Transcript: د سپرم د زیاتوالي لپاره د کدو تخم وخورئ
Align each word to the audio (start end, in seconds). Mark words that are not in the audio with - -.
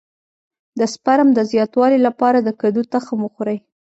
د 0.79 0.81
سپرم 0.93 1.27
د 1.33 1.39
زیاتوالي 1.51 1.99
لپاره 2.07 2.37
د 2.41 2.49
کدو 2.61 2.81
تخم 2.93 3.17
وخورئ 3.23 3.57